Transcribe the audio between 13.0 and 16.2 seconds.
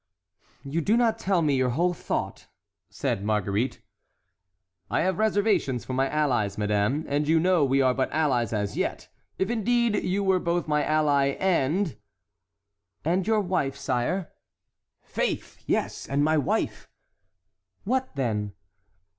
"And your wife, sire?" "Faith! yes,